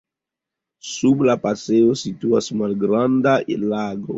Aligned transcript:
Sub 0.91 1.21
la 1.27 1.35
pasejo 1.43 1.99
situas 2.05 2.51
malgranda 2.63 3.39
lago. 3.69 4.09